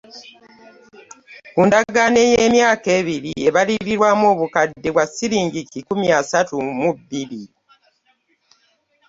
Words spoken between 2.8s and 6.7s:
ebiri ebalirirwamu obukadde bwa Ssiringi kikumi asatu